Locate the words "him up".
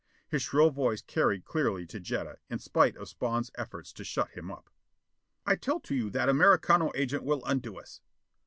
4.31-4.71